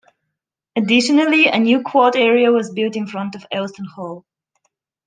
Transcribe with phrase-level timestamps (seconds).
[0.75, 4.25] Additionally, a new quad area was built in front of Elston Hall.